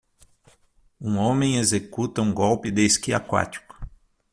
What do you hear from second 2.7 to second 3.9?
de esqui aquático.